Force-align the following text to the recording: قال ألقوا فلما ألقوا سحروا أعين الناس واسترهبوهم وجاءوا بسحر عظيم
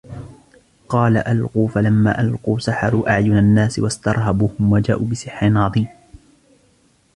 قال 0.89 1.17
ألقوا 1.17 1.67
فلما 1.67 2.21
ألقوا 2.21 2.59
سحروا 2.59 3.09
أعين 3.09 3.37
الناس 3.37 3.79
واسترهبوهم 3.79 4.71
وجاءوا 4.73 5.07
بسحر 5.07 5.57
عظيم 5.57 5.87